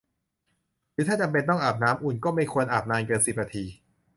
[0.93, 3.65] หรือถ้าจำเป็นต้องอาบน้ำอุ่นก็ไม่ควรอาบนานเกิน สิบ นาที